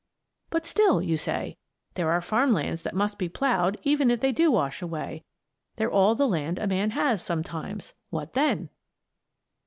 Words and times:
"But 0.49 0.65
still," 0.65 0.99
you 0.99 1.15
say, 1.15 1.57
"there 1.93 2.09
are 2.09 2.21
farm 2.21 2.53
lands 2.53 2.81
that 2.81 2.95
must 2.95 3.19
be 3.19 3.29
ploughed 3.29 3.77
even 3.83 4.09
if 4.09 4.19
they 4.19 4.31
do 4.31 4.49
wash 4.49 4.81
away; 4.81 5.23
they're 5.75 5.91
all 5.91 6.15
the 6.15 6.27
land 6.27 6.57
a 6.57 6.65
man 6.65 6.89
has, 6.89 7.21
sometimes. 7.21 7.93
What 8.09 8.33
then?" 8.33 8.71